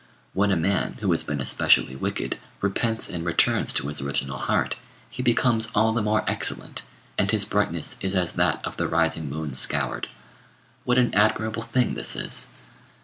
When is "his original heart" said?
3.87-4.77